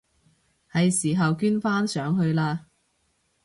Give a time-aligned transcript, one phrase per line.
[0.71, 2.61] 係時候捐返上去喇！